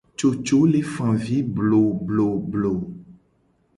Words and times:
Coco 0.19 0.59
le 0.71 0.79
fa 0.93 1.09
avi 1.11 1.37
blobloblo. 1.57 2.73